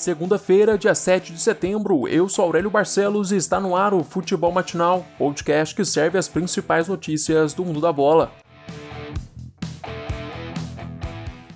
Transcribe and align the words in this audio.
Segunda-feira, 0.00 0.78
dia 0.78 0.94
7 0.94 1.34
de 1.34 1.38
setembro, 1.42 2.08
eu 2.08 2.26
sou 2.26 2.46
Aurélio 2.46 2.70
Barcelos 2.70 3.32
e 3.32 3.36
está 3.36 3.60
no 3.60 3.76
ar 3.76 3.92
o 3.92 4.02
Futebol 4.02 4.50
Matinal, 4.50 5.04
podcast 5.18 5.74
que 5.74 5.84
serve 5.84 6.16
as 6.16 6.26
principais 6.26 6.88
notícias 6.88 7.52
do 7.52 7.66
mundo 7.66 7.82
da 7.82 7.92
bola. 7.92 8.32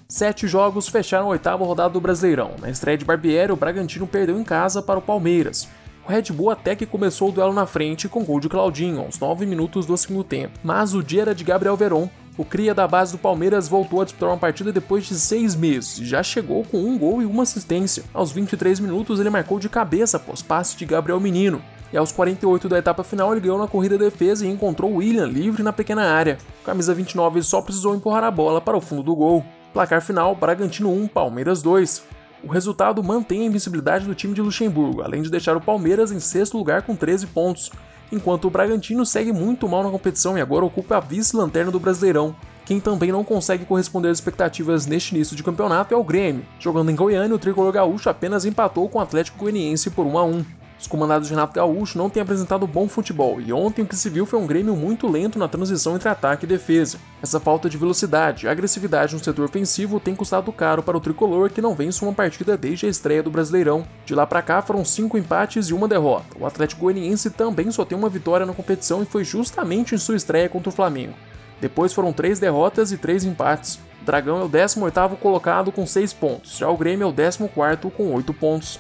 Sete 0.06 0.46
jogos 0.46 0.88
fecharam 0.88 1.28
a 1.28 1.30
oitava 1.30 1.64
rodada 1.64 1.94
do 1.94 2.02
Brasileirão. 2.02 2.50
Na 2.60 2.68
estreia 2.68 2.98
de 2.98 3.04
Barbieri, 3.06 3.50
o 3.50 3.56
Bragantino 3.56 4.06
perdeu 4.06 4.38
em 4.38 4.44
casa 4.44 4.82
para 4.82 4.98
o 4.98 5.02
Palmeiras. 5.02 5.66
O 6.06 6.12
Red 6.12 6.24
Bull 6.24 6.50
até 6.50 6.76
que 6.76 6.84
começou 6.84 7.30
o 7.30 7.32
duelo 7.32 7.54
na 7.54 7.64
frente 7.64 8.10
com 8.10 8.26
gol 8.26 8.40
de 8.40 8.50
Claudinho 8.50 9.00
aos 9.00 9.18
9 9.18 9.46
minutos 9.46 9.86
do 9.86 9.96
segundo 9.96 10.22
tempo, 10.22 10.58
mas 10.62 10.92
o 10.92 11.02
dia 11.02 11.22
era 11.22 11.34
de 11.34 11.44
Gabriel 11.44 11.78
Veron. 11.78 12.10
O 12.36 12.44
cria 12.44 12.74
da 12.74 12.88
base 12.88 13.12
do 13.12 13.18
Palmeiras 13.18 13.68
voltou 13.68 14.00
a 14.00 14.04
disputar 14.04 14.28
uma 14.28 14.36
partida 14.36 14.72
depois 14.72 15.06
de 15.06 15.14
seis 15.14 15.54
meses 15.54 15.98
e 15.98 16.04
já 16.04 16.20
chegou 16.20 16.64
com 16.64 16.78
um 16.78 16.98
gol 16.98 17.22
e 17.22 17.24
uma 17.24 17.44
assistência. 17.44 18.02
Aos 18.12 18.32
23 18.32 18.80
minutos 18.80 19.20
ele 19.20 19.30
marcou 19.30 19.60
de 19.60 19.68
cabeça 19.68 20.16
após 20.16 20.42
passe 20.42 20.76
de 20.76 20.84
Gabriel 20.84 21.20
Menino. 21.20 21.62
E 21.92 21.96
aos 21.96 22.10
48 22.10 22.68
da 22.68 22.78
etapa 22.78 23.04
final 23.04 23.30
ele 23.30 23.40
ganhou 23.40 23.56
na 23.56 23.68
corrida 23.68 23.96
defesa 23.96 24.44
e 24.44 24.50
encontrou 24.50 24.96
William 24.96 25.26
livre 25.26 25.62
na 25.62 25.72
pequena 25.72 26.12
área. 26.12 26.38
Camisa 26.64 26.92
29 26.92 27.40
só 27.40 27.62
precisou 27.62 27.94
empurrar 27.94 28.24
a 28.24 28.32
bola 28.32 28.60
para 28.60 28.76
o 28.76 28.80
fundo 28.80 29.04
do 29.04 29.14
gol. 29.14 29.44
Placar 29.72 30.02
final: 30.02 30.34
Bragantino 30.34 30.92
1, 30.92 31.06
Palmeiras 31.06 31.62
2. 31.62 32.02
O 32.42 32.48
resultado 32.48 33.00
mantém 33.00 33.42
a 33.42 33.44
invencibilidade 33.44 34.06
do 34.06 34.14
time 34.14 34.34
de 34.34 34.42
Luxemburgo, 34.42 35.02
além 35.02 35.22
de 35.22 35.30
deixar 35.30 35.56
o 35.56 35.60
Palmeiras 35.60 36.10
em 36.10 36.18
sexto 36.18 36.58
lugar 36.58 36.82
com 36.82 36.96
13 36.96 37.28
pontos, 37.28 37.70
enquanto 38.10 38.46
o 38.46 38.50
Bragantino 38.50 39.04
segue 39.04 39.32
muito 39.32 39.68
mal 39.68 39.82
na 39.82 39.90
competição 39.90 40.36
e 40.36 40.40
agora 40.40 40.64
ocupa 40.64 40.96
a 40.96 41.00
vice-lanterna 41.00 41.70
do 41.70 41.80
Brasileirão. 41.80 42.34
Quem 42.64 42.80
também 42.80 43.12
não 43.12 43.22
consegue 43.22 43.66
corresponder 43.66 44.08
às 44.08 44.18
expectativas 44.18 44.86
neste 44.86 45.14
início 45.14 45.36
de 45.36 45.42
campeonato 45.42 45.92
é 45.92 45.96
o 45.96 46.04
Grêmio. 46.04 46.46
Jogando 46.58 46.90
em 46.90 46.96
Goiânia, 46.96 47.34
o 47.34 47.38
tricolor 47.38 47.72
gaúcho 47.72 48.08
apenas 48.08 48.46
empatou 48.46 48.88
com 48.88 48.98
o 48.98 49.02
Atlético 49.02 49.38
Goianiense 49.38 49.90
por 49.90 50.06
1 50.06 50.18
a 50.18 50.24
1. 50.24 50.44
Os 50.78 50.86
comandados 50.86 51.28
de 51.28 51.34
Renato 51.34 51.54
Gaúcho 51.54 51.96
não 51.96 52.10
têm 52.10 52.22
apresentado 52.22 52.66
bom 52.66 52.88
futebol 52.88 53.40
e 53.40 53.52
ontem 53.52 53.82
o 53.82 53.86
que 53.86 53.96
se 53.96 54.10
viu 54.10 54.26
foi 54.26 54.38
um 54.38 54.46
Grêmio 54.46 54.76
muito 54.76 55.08
lento 55.08 55.38
na 55.38 55.48
transição 55.48 55.94
entre 55.94 56.08
ataque 56.08 56.44
e 56.44 56.48
defesa. 56.48 56.98
Essa 57.22 57.40
falta 57.40 57.70
de 57.70 57.78
velocidade 57.78 58.44
e 58.44 58.48
agressividade 58.48 59.14
no 59.14 59.22
setor 59.22 59.44
ofensivo 59.44 60.00
tem 60.00 60.14
custado 60.14 60.52
caro 60.52 60.82
para 60.82 60.96
o 60.96 61.00
tricolor 61.00 61.48
que 61.48 61.62
não 61.62 61.74
vence 61.74 62.04
uma 62.04 62.12
partida 62.12 62.56
desde 62.56 62.86
a 62.86 62.88
estreia 62.88 63.22
do 63.22 63.30
Brasileirão. 63.30 63.86
De 64.04 64.14
lá 64.14 64.26
para 64.26 64.42
cá 64.42 64.60
foram 64.60 64.84
cinco 64.84 65.16
empates 65.16 65.68
e 65.68 65.74
uma 65.74 65.88
derrota. 65.88 66.36
O 66.38 66.44
Atlético 66.44 66.82
Goianiense 66.82 67.30
também 67.30 67.70
só 67.70 67.84
tem 67.84 67.96
uma 67.96 68.10
vitória 68.10 68.44
na 68.44 68.52
competição 68.52 69.02
e 69.02 69.06
foi 69.06 69.24
justamente 69.24 69.94
em 69.94 69.98
sua 69.98 70.16
estreia 70.16 70.48
contra 70.48 70.68
o 70.68 70.72
Flamengo. 70.72 71.14
Depois 71.60 71.92
foram 71.92 72.12
três 72.12 72.38
derrotas 72.38 72.92
e 72.92 72.98
três 72.98 73.24
empates. 73.24 73.78
O 74.02 74.04
Dragão 74.04 74.40
é 74.40 74.44
o 74.44 74.50
18º 74.50 75.16
colocado 75.16 75.72
com 75.72 75.86
6 75.86 76.12
pontos, 76.12 76.58
já 76.58 76.68
o 76.68 76.76
Grêmio 76.76 77.06
é 77.06 77.08
o 77.08 77.12
14º 77.12 77.90
com 77.90 78.12
8 78.12 78.34
pontos. 78.34 78.78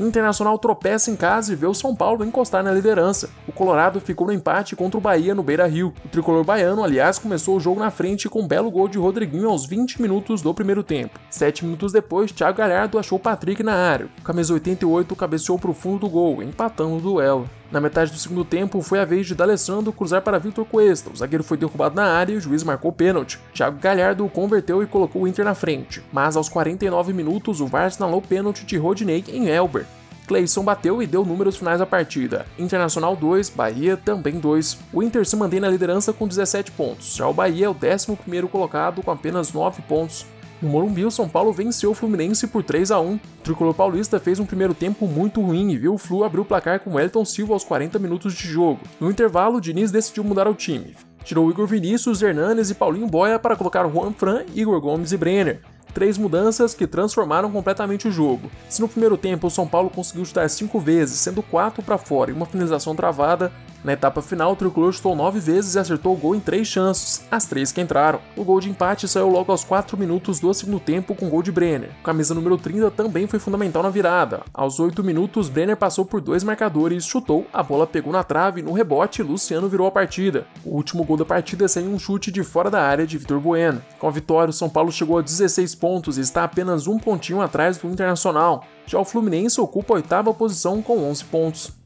Internacional 0.00 0.58
tropeça 0.58 1.10
em 1.10 1.16
casa 1.16 1.52
e 1.52 1.56
vê 1.56 1.66
o 1.66 1.74
São 1.74 1.94
Paulo 1.94 2.24
encostar 2.24 2.64
na 2.64 2.72
liderança. 2.72 3.28
O 3.46 3.52
Colorado 3.52 4.00
ficou 4.00 4.26
no 4.26 4.32
empate 4.32 4.74
contra 4.74 4.96
o 4.96 5.00
Bahia 5.00 5.34
no 5.34 5.42
Beira 5.42 5.66
Rio. 5.66 5.92
O 6.04 6.08
tricolor 6.08 6.42
baiano, 6.42 6.82
aliás, 6.82 7.18
começou 7.18 7.56
o 7.56 7.60
jogo 7.60 7.80
na 7.80 7.90
frente 7.90 8.28
com 8.28 8.40
um 8.40 8.48
belo 8.48 8.70
gol 8.70 8.88
de 8.88 8.98
Rodriguinho 8.98 9.50
aos 9.50 9.66
20 9.66 10.00
minutos 10.00 10.40
do 10.40 10.54
primeiro 10.54 10.82
tempo. 10.82 11.20
Sete 11.28 11.64
minutos 11.64 11.92
depois, 11.92 12.32
Thiago 12.32 12.56
Galhardo 12.56 12.98
achou 12.98 13.18
Patrick 13.18 13.62
na 13.62 13.74
área. 13.74 14.08
O 14.18 14.22
camisa 14.22 14.54
88 14.54 15.14
cabeceou 15.14 15.58
para 15.58 15.70
o 15.70 15.74
fundo 15.74 16.00
do 16.00 16.08
gol, 16.08 16.42
empatando 16.42 16.96
o 16.96 17.00
duelo. 17.00 17.48
Na 17.70 17.80
metade 17.80 18.10
do 18.10 18.18
segundo 18.18 18.44
tempo, 18.44 18.82
foi 18.82 18.98
a 18.98 19.04
vez 19.04 19.26
de 19.26 19.34
D'Alessandro 19.34 19.92
cruzar 19.92 20.22
para 20.22 20.38
Victor 20.38 20.64
Cuesta. 20.64 21.10
O 21.10 21.16
zagueiro 21.16 21.44
foi 21.44 21.56
derrubado 21.56 21.94
na 21.94 22.04
área 22.04 22.32
e 22.32 22.36
o 22.36 22.40
juiz 22.40 22.64
marcou 22.64 22.90
pênalti. 22.90 23.38
Thiago 23.54 23.78
Galhardo 23.78 24.28
converteu 24.28 24.82
e 24.82 24.86
colocou 24.86 25.22
o 25.22 25.28
Inter 25.28 25.44
na 25.44 25.54
frente. 25.54 26.02
Mas 26.12 26.36
aos 26.36 26.48
49 26.48 27.12
minutos, 27.12 27.60
o 27.60 27.66
VAR 27.68 27.86
assinalou 27.86 28.20
pênalti 28.20 28.66
de 28.66 28.76
Rodinei 28.76 29.24
em 29.28 29.48
Elber. 29.48 29.86
Cleison 30.26 30.64
bateu 30.64 31.02
e 31.02 31.06
deu 31.06 31.24
números 31.24 31.56
finais 31.56 31.78
da 31.78 31.86
partida. 31.86 32.46
Internacional 32.58 33.14
2, 33.16 33.50
Bahia 33.50 33.96
também 33.96 34.38
2. 34.38 34.78
O 34.92 35.02
Inter 35.02 35.24
se 35.26 35.36
mantém 35.36 35.60
na 35.60 35.68
liderança 35.68 36.12
com 36.12 36.26
17 36.26 36.72
pontos. 36.72 37.14
Já 37.14 37.26
o 37.26 37.34
Bahia 37.34 37.66
é 37.66 37.68
o 37.68 37.74
11º 37.74 38.48
colocado 38.48 39.02
com 39.02 39.10
apenas 39.10 39.52
9 39.52 39.82
pontos. 39.82 40.26
No 40.62 40.68
Morumbi, 40.68 41.06
o 41.06 41.10
São 41.10 41.26
Paulo 41.26 41.54
venceu 41.54 41.90
o 41.90 41.94
Fluminense 41.94 42.46
por 42.46 42.62
3 42.62 42.90
a 42.90 43.00
1. 43.00 43.14
O 43.14 43.20
tricolor 43.42 43.72
paulista 43.72 44.20
fez 44.20 44.38
um 44.38 44.44
primeiro 44.44 44.74
tempo 44.74 45.06
muito 45.06 45.40
ruim 45.40 45.72
e 45.72 45.78
viu 45.78 45.94
o 45.94 45.98
Flu 45.98 46.22
abrir 46.22 46.40
o 46.40 46.44
placar 46.44 46.80
com 46.80 46.94
Wellington 46.94 47.24
Silva 47.24 47.54
aos 47.54 47.64
40 47.64 47.98
minutos 47.98 48.34
de 48.34 48.46
jogo. 48.46 48.80
No 49.00 49.10
intervalo, 49.10 49.56
o 49.56 49.60
Diniz 49.60 49.90
decidiu 49.90 50.22
mudar 50.22 50.46
o 50.46 50.54
time. 50.54 50.94
Tirou 51.24 51.50
Igor 51.50 51.66
Vinícius, 51.66 52.20
Hernanes 52.20 52.68
e 52.68 52.74
Paulinho 52.74 53.06
Boia 53.06 53.38
para 53.38 53.56
colocar 53.56 53.88
Juan 53.88 54.12
Fran, 54.12 54.44
Igor 54.54 54.78
Gomes 54.80 55.12
e 55.12 55.16
Brenner. 55.16 55.62
Três 55.94 56.18
mudanças 56.18 56.74
que 56.74 56.86
transformaram 56.86 57.50
completamente 57.50 58.06
o 58.06 58.12
jogo. 58.12 58.50
Se 58.68 58.80
no 58.80 58.88
primeiro 58.88 59.16
tempo 59.16 59.46
o 59.46 59.50
São 59.50 59.66
Paulo 59.66 59.90
conseguiu 59.90 60.24
chutar 60.24 60.48
cinco 60.50 60.78
vezes, 60.78 61.18
sendo 61.18 61.42
quatro 61.42 61.82
para 61.82 61.98
fora 61.98 62.30
e 62.30 62.34
uma 62.34 62.46
finalização 62.46 62.94
travada, 62.94 63.50
na 63.82 63.94
etapa 63.94 64.20
final, 64.20 64.52
o 64.52 64.56
tricolor 64.56 64.92
chutou 64.92 65.16
nove 65.16 65.40
vezes 65.40 65.74
e 65.74 65.78
acertou 65.78 66.12
o 66.12 66.16
gol 66.16 66.34
em 66.34 66.40
três 66.40 66.68
chances, 66.68 67.24
as 67.30 67.46
três 67.46 67.72
que 67.72 67.80
entraram. 67.80 68.20
O 68.36 68.44
gol 68.44 68.60
de 68.60 68.68
empate 68.68 69.08
saiu 69.08 69.28
logo 69.28 69.50
aos 69.50 69.64
4 69.64 69.96
minutos 69.96 70.38
do 70.38 70.52
segundo 70.52 70.78
tempo 70.78 71.14
com 71.14 71.30
gol 71.30 71.42
de 71.42 71.50
Brenner. 71.50 71.90
Camisa 72.04 72.34
número 72.34 72.58
30 72.58 72.90
também 72.90 73.26
foi 73.26 73.38
fundamental 73.38 73.82
na 73.82 73.88
virada. 73.88 74.42
Aos 74.52 74.78
8 74.78 75.02
minutos, 75.02 75.48
Brenner 75.48 75.76
passou 75.76 76.04
por 76.04 76.20
dois 76.20 76.44
marcadores, 76.44 77.06
chutou, 77.06 77.46
a 77.52 77.62
bola 77.62 77.86
pegou 77.86 78.12
na 78.12 78.22
trave 78.22 78.62
no 78.62 78.72
rebote, 78.72 79.22
Luciano 79.22 79.68
virou 79.68 79.86
a 79.86 79.90
partida. 79.90 80.46
O 80.64 80.74
último 80.76 81.02
gol 81.02 81.16
da 81.16 81.24
partida 81.24 81.66
saiu 81.66 81.90
um 81.90 81.98
chute 81.98 82.30
de 82.30 82.44
fora 82.44 82.70
da 82.70 82.82
área 82.82 83.06
de 83.06 83.16
Vitor 83.16 83.40
Bueno. 83.40 83.80
Com 83.98 84.08
a 84.08 84.10
vitória, 84.10 84.50
o 84.50 84.54
São 84.54 84.68
Paulo 84.68 84.92
chegou 84.92 85.18
a 85.18 85.22
16 85.22 85.74
pontos 85.74 86.18
e 86.18 86.20
está 86.20 86.44
apenas 86.44 86.86
um 86.86 86.98
pontinho 86.98 87.40
atrás 87.40 87.78
do 87.78 87.88
Internacional. 87.88 88.64
Já 88.86 88.98
o 88.98 89.04
Fluminense 89.04 89.60
ocupa 89.60 89.94
a 89.94 89.96
oitava 89.96 90.34
posição 90.34 90.82
com 90.82 90.98
11 90.98 91.24
pontos. 91.24 91.79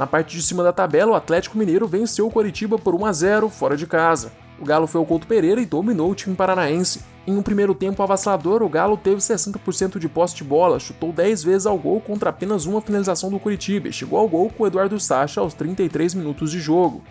Na 0.00 0.06
parte 0.06 0.34
de 0.34 0.42
cima 0.42 0.62
da 0.62 0.72
tabela, 0.72 1.12
o 1.12 1.14
Atlético 1.14 1.58
Mineiro 1.58 1.86
venceu 1.86 2.26
o 2.26 2.30
Coritiba 2.30 2.78
por 2.78 2.94
1 2.94 3.04
a 3.04 3.12
0 3.12 3.50
fora 3.50 3.76
de 3.76 3.86
casa. 3.86 4.32
O 4.58 4.64
Galo 4.64 4.86
foi 4.86 4.98
ao 4.98 5.04
Couto 5.04 5.26
Pereira 5.26 5.60
e 5.60 5.66
dominou 5.66 6.10
o 6.10 6.14
time 6.14 6.34
paranaense. 6.34 7.02
Em 7.26 7.36
um 7.36 7.42
primeiro 7.42 7.74
tempo 7.74 8.02
avassalador, 8.02 8.62
o 8.62 8.68
Galo 8.70 8.96
teve 8.96 9.18
60% 9.18 9.98
de 9.98 10.08
posse 10.08 10.34
de 10.36 10.42
bola, 10.42 10.80
chutou 10.80 11.12
10 11.12 11.44
vezes 11.44 11.66
ao 11.66 11.76
gol 11.76 12.00
contra 12.00 12.30
apenas 12.30 12.64
uma 12.64 12.80
finalização 12.80 13.28
do 13.28 13.38
Curitiba 13.38 13.88
e 13.88 13.92
chegou 13.92 14.18
ao 14.18 14.26
gol 14.26 14.48
com 14.48 14.62
o 14.62 14.66
Eduardo 14.66 14.98
Sacha 14.98 15.42
aos 15.42 15.52
33 15.52 16.14
minutos 16.14 16.50
de 16.50 16.60
jogo. 16.60 17.02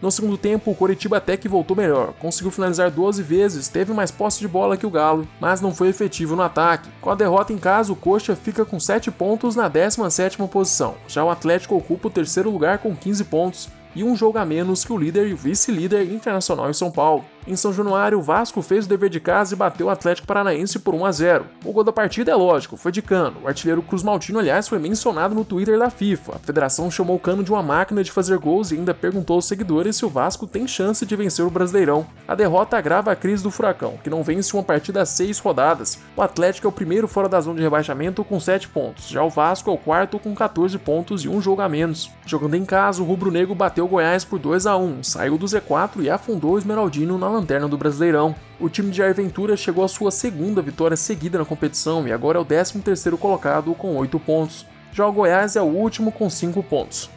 No 0.00 0.10
segundo 0.10 0.38
tempo, 0.38 0.70
o 0.70 0.74
Coritiba 0.74 1.18
até 1.18 1.36
que 1.36 1.48
voltou 1.48 1.76
melhor, 1.76 2.14
conseguiu 2.18 2.50
finalizar 2.50 2.90
12 2.90 3.22
vezes, 3.22 3.68
teve 3.68 3.92
mais 3.92 4.10
posse 4.10 4.40
de 4.40 4.48
bola 4.48 4.76
que 4.76 4.86
o 4.86 4.90
Galo, 4.90 5.28
mas 5.38 5.60
não 5.60 5.74
foi 5.74 5.88
efetivo 5.88 6.34
no 6.34 6.42
ataque. 6.42 6.88
Com 7.02 7.10
a 7.10 7.14
derrota 7.14 7.52
em 7.52 7.58
casa, 7.58 7.92
o 7.92 7.96
Coxa 7.96 8.34
fica 8.34 8.64
com 8.64 8.80
7 8.80 9.10
pontos 9.10 9.54
na 9.54 9.68
17ª 9.68 10.48
posição. 10.48 10.94
Já 11.06 11.22
o 11.22 11.30
Atlético 11.30 11.76
ocupa 11.76 12.08
o 12.08 12.10
terceiro 12.10 12.50
lugar 12.50 12.78
com 12.78 12.96
15 12.96 13.24
pontos 13.24 13.68
e 13.94 14.02
um 14.02 14.16
jogo 14.16 14.38
a 14.38 14.44
menos 14.44 14.84
que 14.84 14.92
o 14.92 14.98
líder 14.98 15.26
e 15.26 15.34
o 15.34 15.36
vice-líder 15.36 16.10
internacional 16.10 16.70
em 16.70 16.74
São 16.74 16.90
Paulo. 16.90 17.24
Em 17.46 17.56
São 17.56 17.72
Januário, 17.72 18.18
o 18.18 18.22
Vasco 18.22 18.60
fez 18.60 18.84
o 18.84 18.88
dever 18.88 19.08
de 19.08 19.18
casa 19.18 19.54
e 19.54 19.56
bateu 19.56 19.86
o 19.86 19.90
Atlético 19.90 20.26
Paranaense 20.26 20.78
por 20.78 20.94
1 20.94 21.06
a 21.06 21.12
0. 21.12 21.46
O 21.64 21.72
gol 21.72 21.82
da 21.82 21.92
partida 21.92 22.30
é 22.30 22.34
lógico, 22.34 22.76
foi 22.76 22.92
de 22.92 23.00
Cano. 23.00 23.38
O 23.42 23.48
artilheiro 23.48 23.82
Cruz 23.82 24.02
Maltino, 24.02 24.38
aliás, 24.38 24.68
foi 24.68 24.78
mencionado 24.78 25.34
no 25.34 25.44
Twitter 25.44 25.78
da 25.78 25.88
FIFA. 25.88 26.36
A 26.36 26.38
federação 26.38 26.90
chamou 26.90 27.16
o 27.16 27.20
Cano 27.20 27.42
de 27.42 27.50
uma 27.50 27.62
máquina 27.62 28.04
de 28.04 28.12
fazer 28.12 28.38
gols 28.38 28.70
e 28.70 28.74
ainda 28.74 28.92
perguntou 28.92 29.36
aos 29.36 29.46
seguidores 29.46 29.96
se 29.96 30.04
o 30.04 30.10
Vasco 30.10 30.46
tem 30.46 30.68
chance 30.68 31.06
de 31.06 31.16
vencer 31.16 31.44
o 31.44 31.50
Brasileirão. 31.50 32.06
A 32.28 32.34
derrota 32.34 32.76
agrava 32.76 33.10
a 33.10 33.16
crise 33.16 33.42
do 33.42 33.50
Furacão, 33.50 33.98
que 34.04 34.10
não 34.10 34.22
vence 34.22 34.52
uma 34.52 34.62
partida 34.62 35.00
a 35.00 35.06
seis 35.06 35.38
rodadas. 35.38 35.98
O 36.14 36.22
Atlético 36.22 36.66
é 36.66 36.68
o 36.68 36.72
primeiro 36.72 37.08
fora 37.08 37.28
da 37.28 37.40
zona 37.40 37.56
de 37.56 37.62
rebaixamento 37.62 38.22
com 38.22 38.38
7 38.38 38.68
pontos, 38.68 39.08
já 39.08 39.22
o 39.22 39.30
Vasco 39.30 39.70
é 39.70 39.72
o 39.72 39.78
quarto 39.78 40.18
com 40.18 40.34
14 40.34 40.76
pontos 40.78 41.24
e 41.24 41.28
um 41.28 41.40
jogo 41.40 41.62
a 41.62 41.68
menos. 41.68 42.10
Jogando 42.26 42.54
em 42.54 42.64
casa, 42.64 43.02
o 43.02 43.04
Rubro 43.04 43.30
Negro 43.30 43.54
bateu 43.54 43.86
o 43.86 43.88
Goiás 43.88 44.24
por 44.24 44.38
2 44.38 44.66
a 44.66 44.76
1, 44.76 45.02
saiu 45.02 45.38
do 45.38 45.46
Z4 45.46 46.02
e 46.02 46.10
afundou 46.10 46.52
o 46.52 46.58
Esmeraldino 46.58 47.16
na 47.18 47.29
lanterna 47.30 47.68
do 47.68 47.78
Brasileirão. 47.78 48.34
O 48.58 48.68
time 48.68 48.90
de 48.90 48.98
Jair 48.98 49.14
Ventura 49.14 49.56
chegou 49.56 49.84
à 49.84 49.88
sua 49.88 50.10
segunda 50.10 50.60
vitória 50.60 50.96
seguida 50.96 51.38
na 51.38 51.44
competição 51.44 52.06
e 52.06 52.12
agora 52.12 52.38
é 52.38 52.40
o 52.40 52.44
13º 52.44 53.16
colocado 53.16 53.74
com 53.74 53.96
8 53.96 54.18
pontos. 54.20 54.66
Já 54.92 55.06
o 55.06 55.12
Goiás 55.12 55.56
é 55.56 55.62
o 55.62 55.66
último 55.66 56.10
com 56.10 56.28
5 56.28 56.62
pontos. 56.62 57.10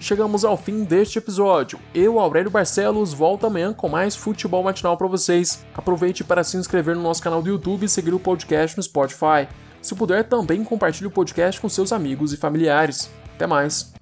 Chegamos 0.00 0.44
ao 0.44 0.56
fim 0.56 0.84
deste 0.84 1.18
episódio. 1.18 1.78
Eu, 1.94 2.18
Aurélio 2.18 2.50
Barcelos, 2.50 3.12
volto 3.12 3.46
amanhã 3.46 3.72
com 3.72 3.88
mais 3.88 4.16
futebol 4.16 4.62
matinal 4.62 4.96
para 4.96 5.06
vocês. 5.06 5.64
Aproveite 5.74 6.24
para 6.24 6.44
se 6.44 6.56
inscrever 6.56 6.96
no 6.96 7.02
nosso 7.02 7.22
canal 7.22 7.42
do 7.42 7.50
YouTube 7.50 7.84
e 7.84 7.88
seguir 7.88 8.14
o 8.14 8.20
podcast 8.20 8.76
no 8.76 8.82
Spotify. 8.82 9.48
Se 9.82 9.94
puder, 9.94 10.24
também 10.24 10.64
compartilhe 10.64 11.08
o 11.08 11.10
podcast 11.10 11.60
com 11.60 11.68
seus 11.68 11.92
amigos 11.92 12.32
e 12.32 12.36
familiares. 12.36 13.10
Até 13.34 13.46
mais! 13.46 13.97